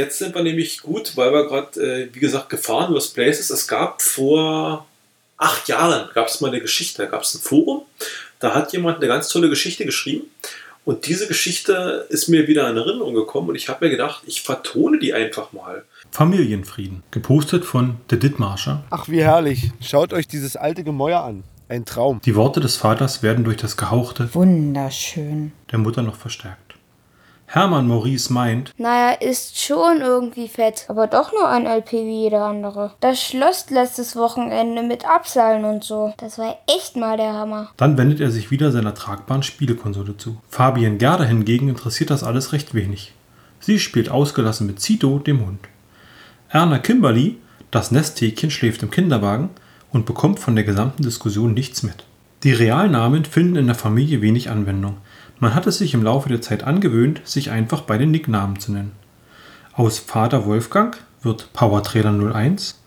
[0.00, 3.50] jetzt sind wir nämlich gut, weil wir gerade, äh, wie gesagt, gefahren Lost Places.
[3.50, 4.86] Es gab vor
[5.36, 7.82] acht Jahren, gab es mal eine Geschichte, da gab es ein Forum,
[8.40, 10.24] da hat jemand eine ganz tolle Geschichte geschrieben.
[10.86, 14.42] Und diese Geschichte ist mir wieder in Erinnerung gekommen und ich habe mir gedacht, ich
[14.42, 15.84] vertone die einfach mal.
[16.10, 18.82] Familienfrieden, gepostet von The Dithmarscher.
[18.90, 19.70] Ach, wie herrlich.
[19.80, 21.44] Schaut euch dieses alte Gemäuer an.
[21.68, 22.20] Ein Traum.
[22.24, 25.52] Die Worte des Vaters werden durch das Gehauchte Wunderschön.
[25.70, 26.69] der Mutter noch verstärkt.
[27.52, 32.44] Hermann Maurice meint, Naja, ist schon irgendwie fett, aber doch nur ein LP wie jeder
[32.44, 32.92] andere.
[33.00, 36.14] Das Schloss letztes Wochenende mit Abseilen und so.
[36.18, 37.72] Das war echt mal der Hammer.
[37.76, 40.36] dann wendet er sich wieder seiner tragbaren Spielekonsole zu.
[40.48, 43.14] Fabian Gerda hingegen interessiert das alles recht wenig.
[43.58, 45.58] Sie spielt ausgelassen mit Zito, dem Hund.
[46.50, 47.38] Erna Kimberly,
[47.72, 49.50] das Nesthäkchen, schläft im Kinderwagen
[49.90, 52.04] und bekommt von der gesamten Diskussion nichts mit.
[52.44, 54.98] Die Realnamen finden in der Familie wenig Anwendung.
[55.40, 58.72] Man hat es sich im Laufe der Zeit angewöhnt, sich einfach bei den Nicknamen zu
[58.72, 58.92] nennen.
[59.72, 62.78] Aus Vater Wolfgang wird Powertrailer 01.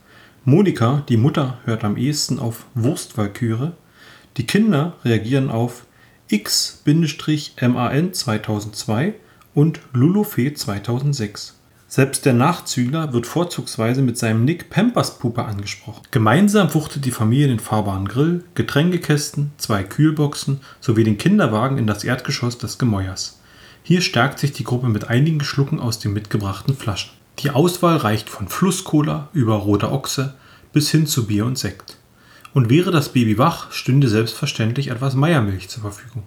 [0.46, 3.72] Monika, die Mutter, hört am ehesten auf Wurstwalküre.
[4.38, 5.88] Die Kinder reagieren auf
[6.28, 9.16] X-MAN 2002
[9.56, 11.59] und Lulufee 2006.
[11.95, 16.02] Selbst der Nachzügler wird vorzugsweise mit seinem Nick Pamperspuppe angesprochen.
[16.09, 22.03] Gemeinsam wuchtet die Familie den fahrbaren Grill, Getränkekästen, zwei Kühlboxen sowie den Kinderwagen in das
[22.03, 23.41] Erdgeschoss des Gemäuers.
[23.83, 27.11] Hier stärkt sich die Gruppe mit einigen Schlucken aus den mitgebrachten Flaschen.
[27.38, 30.33] Die Auswahl reicht von Flusscola über roter Ochse
[30.72, 31.97] bis hin zu Bier und Sekt.
[32.55, 36.23] Und wäre das Baby wach, stünde selbstverständlich etwas Meiermilch zur Verfügung.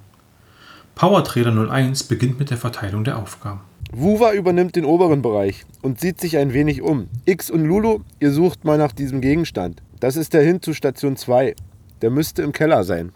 [0.94, 3.62] Powertrader 01 beginnt mit der Verteilung der Aufgaben.
[3.92, 7.08] Wuva übernimmt den oberen Bereich und sieht sich ein wenig um.
[7.24, 9.82] X und Lulu, ihr sucht mal nach diesem Gegenstand.
[10.00, 11.54] Das ist der Hin zu Station 2.
[12.02, 13.12] Der müsste im Keller sein.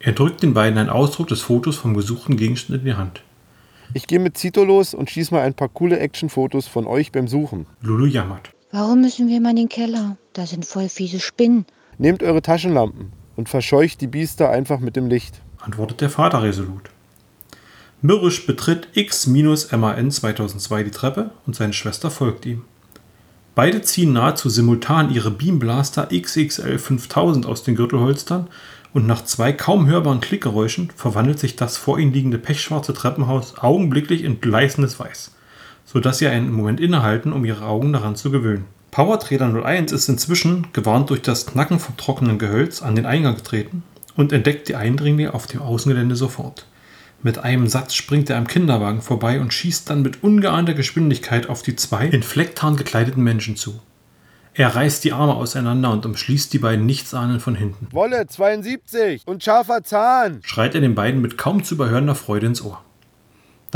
[0.00, 3.22] Er drückt den beiden einen Ausdruck des Fotos vom gesuchten Gegenstand in die Hand.
[3.94, 7.28] Ich gehe mit Zito los und schieß mal ein paar coole Actionfotos von euch beim
[7.28, 7.66] Suchen.
[7.82, 8.50] Lulu jammert.
[8.72, 10.16] Warum müssen wir mal in den Keller?
[10.32, 11.66] Da sind voll fiese Spinnen.
[11.98, 15.40] Nehmt eure Taschenlampen und verscheucht die Biester einfach mit dem Licht.
[15.60, 16.90] antwortet der Vater resolut.
[18.02, 22.62] Mürrisch betritt X-MAN 2002 die Treppe und seine Schwester folgt ihm.
[23.54, 28.48] Beide ziehen nahezu simultan ihre Beamblaster XXL 5000 aus den Gürtelholstern
[28.92, 34.24] und nach zwei kaum hörbaren Klickgeräuschen verwandelt sich das vor ihnen liegende pechschwarze Treppenhaus augenblicklich
[34.24, 35.32] in gleißendes Weiß,
[35.86, 38.66] sodass sie einen Moment innehalten, um ihre Augen daran zu gewöhnen.
[38.90, 43.84] Powertrader 01 ist inzwischen, gewarnt durch das Knacken vom trockenen Gehölz, an den Eingang getreten
[44.16, 46.66] und entdeckt die Eindringlinge auf dem Außengelände sofort.
[47.26, 51.62] Mit einem Satz springt er am Kinderwagen vorbei und schießt dann mit ungeahnter Geschwindigkeit auf
[51.62, 53.80] die zwei in Flecktarn gekleideten Menschen zu.
[54.54, 57.88] Er reißt die Arme auseinander und umschließt die beiden Nichtsahnenden von hinten.
[57.90, 60.38] Wolle 72 und scharfer Zahn.
[60.44, 62.80] Schreit er den beiden mit kaum zu überhörender Freude ins Ohr.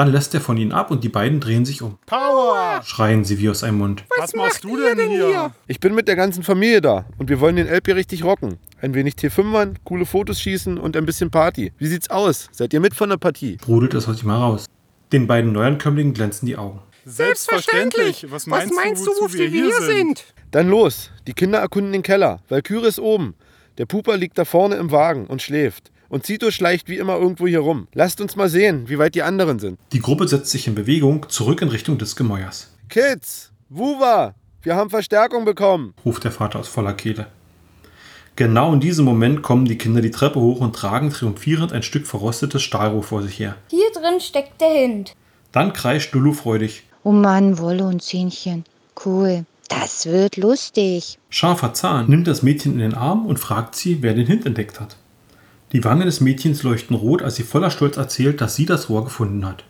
[0.00, 1.98] Dann lässt er von ihnen ab und die beiden drehen sich um.
[2.06, 2.80] Power!
[2.86, 4.02] Schreien sie wie aus einem Mund.
[4.18, 5.52] Was, machst du denn hier?
[5.66, 8.56] Ich bin mit der ganzen Familie da und wir wollen den LP richtig rocken.
[8.80, 11.74] Ein wenig T5ern, coole Fotos schießen und ein bisschen Party.
[11.76, 12.48] Wie sieht's aus?
[12.50, 13.58] Seid ihr mit von der Partie?
[13.58, 14.64] Brodelt es aus ihm heraus.
[15.12, 16.80] Den beiden Neuankömmlingen glänzen die Augen.
[17.04, 18.24] Selbstverständlich.
[18.30, 18.72] Was meinst,
[19.06, 20.24] du, wozu wir hier sind?
[20.50, 21.10] Dann los.
[21.26, 22.40] Die Kinder erkunden den Keller.
[22.48, 23.34] Valkyrie ist oben.
[23.76, 25.92] Der Puper liegt da vorne im Wagen und schläft.
[26.10, 27.86] Und Zito schleicht wie immer irgendwo hier rum.
[27.94, 29.78] Lasst uns mal sehen, wie weit die anderen sind.
[29.92, 33.52] Die Gruppe setzt sich in Bewegung zurück in Richtung des Gemäuers, Kids!
[33.68, 34.34] Wuva!
[34.62, 35.94] Wir haben Verstärkung bekommen.
[36.04, 37.28] ruft der Vater aus voller Kehle.
[38.34, 42.06] Genau in diesem Moment kommen die Kinder die Treppe hoch und tragen triumphierend ein Stück
[42.06, 43.54] verrostetes Stahlrohr vor sich her.
[43.68, 45.14] Hier drin steckt der Hint.
[45.52, 46.82] Dann kreischt Lulu freudig.
[47.04, 48.64] Oh Mann, Wolle und Zähnchen.
[49.04, 49.44] Cool.
[49.68, 51.18] Das wird lustig.
[51.28, 54.80] Scharfer Zahn nimmt das Mädchen in den Arm und fragt sie, wer den Hint entdeckt
[54.80, 54.96] hat.
[55.72, 59.04] Die Wangen des Mädchens leuchten rot, als sie voller Stolz erzählt, dass sie das Rohr
[59.04, 59.64] gefunden hat.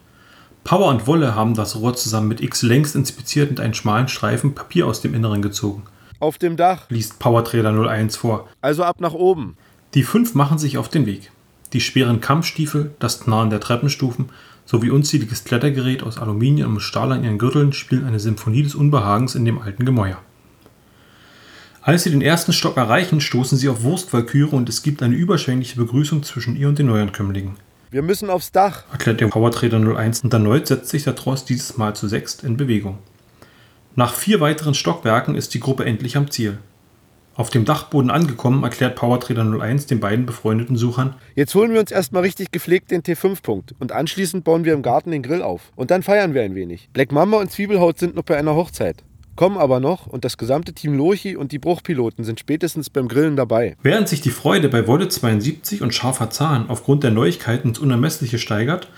[0.65, 4.55] Power und Wolle haben das Rohr zusammen mit X längst inspiziert und einen schmalen Streifen
[4.55, 5.82] Papier aus dem Inneren gezogen,
[6.19, 6.87] Auf dem Dach.
[6.88, 8.49] liest Powertrader 01 vor.
[8.62, 9.56] Also ab nach oben.
[9.94, 11.32] Die fünf machen sich auf den Weg.
[11.75, 14.31] Die schweren Kampfstiefel, das Knarren der Treppenstufen
[14.64, 19.35] sowie unzähliges Klettergerät aus Aluminium und Stahl an ihren Gürteln spielen eine Symphonie des Unbehagens
[19.35, 20.19] in dem alten Gemäuer.
[21.82, 25.77] Als sie den ersten Stock erreichen, stoßen sie auf Wurstwalküre und es gibt eine überschwängliche
[25.77, 27.56] Begrüßung zwischen ihr und den Neuankömmlingen,
[27.91, 28.85] Wir müssen aufs Dach.
[28.93, 32.59] erklärt der Powertrader 01 und erneut setzt sich der Tross dieses Mal zu sechst in
[32.59, 32.99] Bewegung.
[33.97, 36.59] Nach vier weiteren Stockwerken ist die Gruppe endlich am Ziel.
[37.35, 41.91] Auf dem Dachboden angekommen, erklärt Powertrader 01 den beiden befreundeten Suchern, Jetzt holen wir uns
[41.91, 45.73] erstmal richtig gepflegt den T5-Punkt und anschließend bauen wir im Garten den Grill auf.
[45.77, 46.91] Und dann feiern wir ein wenig.
[46.93, 49.03] Black Mamba und Zwiebelhaut sind noch bei einer Hochzeit.
[49.37, 53.37] Kommen aber noch und das gesamte Team Lochi und die Bruchpiloten sind spätestens beim Grillen
[53.37, 53.77] dabei.
[53.82, 58.38] Während sich die Freude bei Wolle 72 und Scharfer Zahn aufgrund der Neuigkeiten ins Unermessliche
[58.38, 58.88] steigert,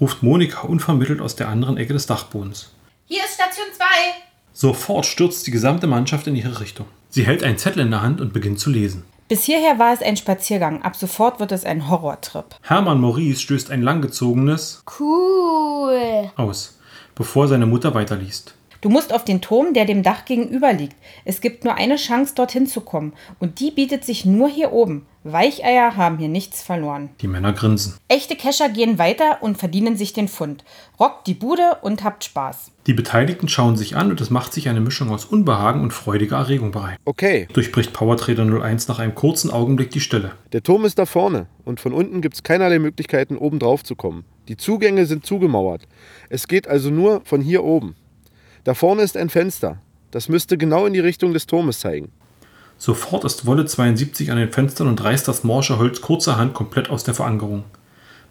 [0.00, 2.72] ruft Monika unvermittelt aus der anderen Ecke des Dachbodens.
[3.04, 3.84] Hier ist Station 2.
[4.52, 6.86] Sofort stürzt die gesamte Mannschaft in ihre Richtung.
[7.08, 9.04] Sie hält einen Zettel in der Hand und beginnt zu lesen.
[9.28, 10.82] Bis hierher war es ein Spaziergang.
[10.82, 12.56] Ab sofort wird es ein Horrortrip.
[12.62, 16.30] Hermann Maurice stößt ein langgezogenes Cool.
[16.36, 16.78] aus,
[17.14, 18.54] bevor seine Mutter weiterliest.
[18.82, 20.96] Du musst auf den Turm, der dem Dach gegenüber liegt.
[21.24, 23.12] Es gibt nur eine Chance, dorthin zu kommen.
[23.38, 25.06] Und die bietet sich nur hier oben.
[25.22, 27.10] Weicheier haben hier nichts verloren.
[27.20, 27.94] Die Männer grinsen.
[28.08, 30.64] Echte Kescher gehen weiter und verdienen sich den Pfund.
[30.98, 32.72] Rockt die Bude und habt Spaß.
[32.88, 36.38] Die Beteiligten schauen sich an und es macht sich eine Mischung aus Unbehagen und freudiger
[36.38, 36.98] Erregung bereit.
[37.04, 40.32] Okay, Durchbricht Powertrader 01 nach einem kurzen Augenblick die Stille.
[40.52, 43.94] der Turm ist da vorne und von unten gibt es keinerlei Möglichkeiten, oben drauf zu
[43.94, 44.24] kommen.
[44.48, 45.86] Die Zugänge sind zugemauert.
[46.30, 47.94] Es geht also nur von hier oben.
[48.64, 49.78] Da vorne ist ein Fenster.
[50.12, 52.12] Das müsste genau in die Richtung des Turmes zeigen.
[52.78, 57.04] Sofort ist Wolle 72 an den Fenstern und reißt das morsche Holz kurzerhand komplett aus
[57.04, 57.64] der Verankerung.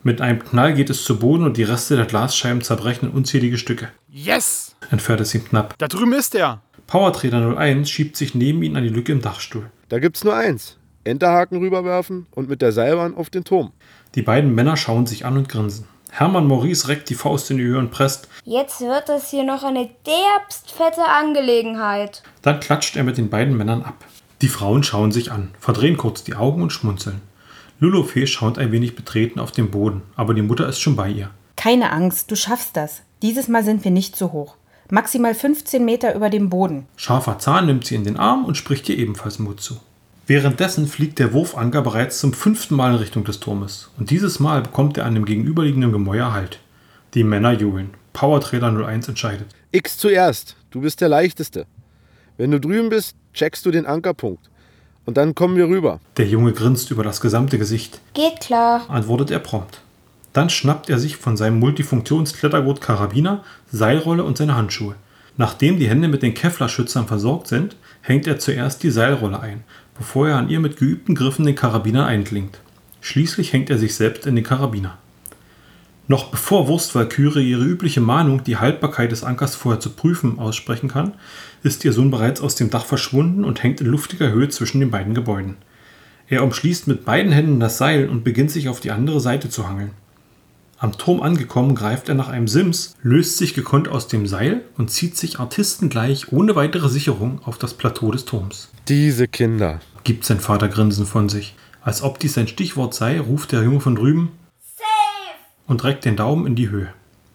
[0.03, 3.57] Mit einem Knall geht es zu Boden und die Reste der Glasscheiben zerbrechen in unzählige
[3.57, 3.89] Stücke.
[4.09, 4.75] Yes!
[4.89, 5.77] Entfernt es ihm knapp.
[5.77, 6.61] Da drüben ist er.
[6.87, 9.69] Powertrader 01 schiebt sich neben ihn an die Lücke im Dachstuhl.
[9.89, 10.77] Da gibt's nur eins.
[11.03, 13.71] Enterhaken rüberwerfen und mit der Seilbahn auf den Turm.
[14.15, 15.85] Die beiden Männer schauen sich an und grinsen.
[16.13, 18.27] Hermann Maurice reckt die Faust in die Höhe und presst.
[18.43, 22.21] Jetzt wird das hier noch eine derbst fette Angelegenheit.
[22.41, 23.95] Dann klatscht er mit den beiden Männern ab.
[24.41, 27.21] Die Frauen schauen sich an, verdrehen kurz die Augen und schmunzeln.
[27.79, 31.29] Lulofee schaut ein wenig betreten auf den Boden, aber die Mutter ist schon bei ihr.
[31.55, 33.03] Keine Angst, du schaffst das.
[33.21, 34.55] Dieses Mal sind wir nicht so hoch.
[34.89, 36.87] Maximal 15 Meter über dem Boden.
[36.97, 39.77] Scharfer Zahn nimmt sie in den Arm und spricht ihr ebenfalls Mut zu.
[40.31, 43.89] Währenddessen fliegt der Wurfanker bereits zum fünften Mal in Richtung des Turmes.
[43.99, 46.59] Und dieses Mal bekommt er an dem gegenüberliegenden Gemäuer Halt.
[47.15, 47.89] Die Männer jubeln.
[48.13, 49.47] Powertrader 01 entscheidet.
[49.73, 50.55] X zuerst.
[50.69, 51.65] Du bist der Leichteste.
[52.37, 54.49] Wenn du drüben bist, checkst du den Ankerpunkt.
[55.05, 55.99] Und dann kommen wir rüber.
[56.15, 58.85] Der Junge grinst über das gesamte Gesicht, Geht klar.
[58.87, 59.81] antwortet er prompt.
[60.31, 64.95] Dann schnappt er sich von seinem Multifunktions-Klettergurt Karabiner, Seilrolle und seine Handschuhe.
[65.35, 69.63] Nachdem die Hände mit den Kevlar-Schützern versorgt sind, hängt er zuerst die Seilrolle ein,
[70.01, 72.59] bevor er an ihr mit geübten Griffen den Karabiner einklingt.
[73.01, 74.97] Schließlich hängt er sich selbst in den Karabiner.
[76.07, 81.13] Noch bevor Wurstwalküre ihre übliche Mahnung, die Haltbarkeit des Ankers vorher zu prüfen, aussprechen kann,
[81.61, 84.89] ist ihr Sohn bereits aus dem Dach verschwunden und hängt in luftiger Höhe zwischen den
[84.89, 85.57] beiden Gebäuden.
[86.27, 89.69] Er umschließt mit beiden Händen das Seil und beginnt sich auf die andere Seite zu
[89.69, 89.91] hangeln.
[90.79, 94.89] Am Turm angekommen, greift er nach einem Sims, löst sich gekonnt aus dem Seil und
[94.89, 98.71] zieht sich artistengleich ohne weitere Sicherung auf das Plateau des Turms.
[98.87, 99.79] Diese Kinder.
[100.03, 101.55] Gibt sein Vater grinsend von sich.
[101.83, 104.31] Als ob dies sein Stichwort sei, ruft der Junge von drüben
[105.67, 106.93] und reckt den Daumen in die Höhe.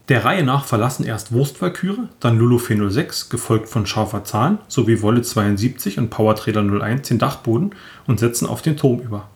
[0.09, 5.23] Der Reihe nach verlassen erst Wurstwalküre, dann Lulufee 06, gefolgt von Scharfer Zahn, sowie Wolle
[5.23, 7.75] 72 und Powertrader 01 den Dachboden
[8.07, 9.29] und setzen auf den Turm über.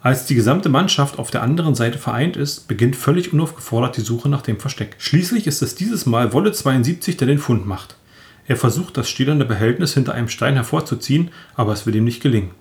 [0.00, 4.28] Als die gesamte Mannschaft auf der anderen Seite vereint ist, beginnt völlig unaufgefordert die Suche
[4.28, 4.94] nach dem Versteck.
[4.98, 7.96] Schließlich ist es dieses Mal Wolle 72, der den Fund macht.
[8.46, 12.52] Er versucht, das stählerne Behältnis hinter einem Stein hervorzuziehen, aber es wird ihm nicht gelingen.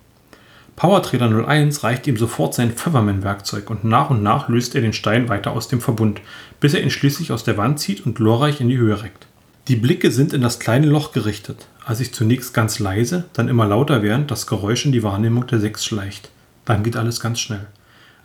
[0.77, 5.27] Powertrader 01 reicht ihm sofort sein Pfefferman-Werkzeug und nach und nach löst er den Stein
[5.27, 6.21] weiter aus dem Verbund,
[6.59, 9.25] bis er ihn schließlich aus der Wand zieht und glorreich in die Höhe reckt.
[9.69, 13.65] Die Blicke sind in das kleine Loch gerichtet, als sich zunächst ganz leise, dann immer
[13.65, 16.29] lauter während das Geräusch in die Wahrnehmung der Sechs schleicht.
[16.63, 17.65] Dann geht alles ganz schnell.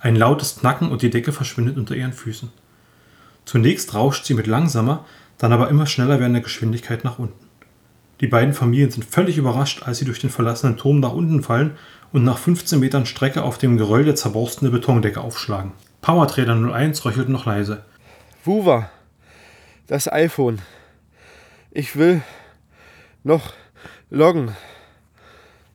[0.01, 2.51] Ein lautes Knacken und die Decke verschwindet unter ihren Füßen.
[3.47, 5.07] Zunächst rauscht sie mit langsamer,
[5.39, 7.47] dann aber immer schneller werdender Geschwindigkeit nach unten.
[8.21, 11.73] Die beiden Familien sind völlig überrascht, als sie durch den verlassenen Turm nach unten fallen
[12.13, 15.73] und nach 15 Metern Strecke auf dem Geröll der zerborstene Betondecke aufschlagen.
[16.01, 17.85] Powertrader 01 röchelt noch leise.
[18.45, 18.91] Wuva.
[19.87, 20.61] Das iPhone.
[21.71, 22.23] Ich will
[23.25, 23.53] noch
[24.11, 24.53] loggen.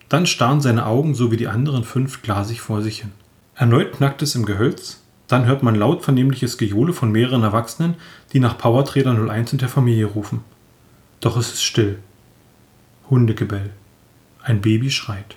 [0.10, 3.12] Dann starren seine Augen so wie die anderen fünf glasig vor sich hin.
[3.56, 7.96] Erneut knackt es im Gehölz, dann hört man laut vernehmliches Gejohle von mehreren Erwachsenen,
[8.32, 10.42] die nach Powertrader 01 und der Familie rufen.
[11.20, 12.00] Doch es ist still.
[13.10, 13.72] Hundegebell.
[14.44, 15.36] Ein Baby schreit.